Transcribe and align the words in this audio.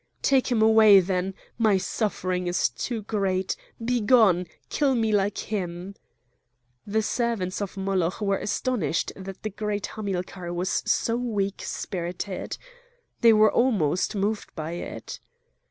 "Take 0.23 0.47
him 0.51 0.63
away 0.63 0.99
then! 0.99 1.35
my 1.59 1.77
suffering 1.77 2.47
is 2.47 2.69
too 2.69 3.03
great! 3.03 3.55
begone! 3.85 4.47
kill 4.67 4.95
me 4.95 5.11
like 5.11 5.37
him!" 5.37 5.93
The 6.87 7.03
servants 7.03 7.61
of 7.61 7.77
Moloch 7.77 8.19
were 8.19 8.39
astonished 8.39 9.11
that 9.15 9.43
the 9.43 9.51
great 9.51 9.85
Hamilcar 9.85 10.51
was 10.53 10.81
so 10.91 11.17
weak 11.17 11.61
spirited. 11.61 12.57
They 13.19 13.31
were 13.31 13.51
almost 13.51 14.15
moved 14.15 14.49
by 14.55 14.71
it. 14.71 15.19